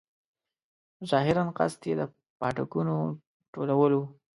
[1.09, 2.01] ظاهراً قصد یې د
[2.39, 2.95] پاټکونو
[3.53, 4.03] ټولول وو.